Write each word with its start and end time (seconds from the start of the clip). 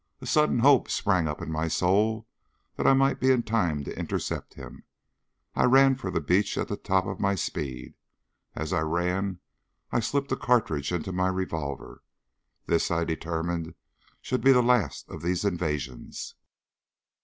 A 0.19 0.25
sudden 0.25 0.57
hope 0.57 0.89
sprang 0.89 1.27
up 1.27 1.43
in 1.43 1.51
my 1.51 1.67
soul 1.67 2.27
that 2.75 2.87
I 2.87 2.93
might 2.95 3.19
be 3.19 3.29
in 3.31 3.43
time 3.43 3.83
to 3.83 3.95
intercept 3.99 4.55
him. 4.55 4.83
I 5.53 5.65
ran 5.65 5.95
for 5.95 6.09
the 6.09 6.19
beach 6.19 6.57
at 6.57 6.69
the 6.69 6.75
top 6.75 7.05
of 7.05 7.19
my 7.19 7.35
speed. 7.35 7.93
As 8.55 8.73
I 8.73 8.79
ran 8.79 9.41
I 9.91 9.99
slipped 9.99 10.31
a 10.31 10.35
cartridge 10.35 10.91
into 10.91 11.11
my 11.11 11.27
revolver. 11.27 12.01
This 12.65 12.89
I 12.89 13.03
determined 13.03 13.75
should 14.23 14.41
be 14.41 14.51
the 14.51 14.63
last 14.63 15.07
of 15.07 15.21
these 15.21 15.45
invasions. 15.45 16.33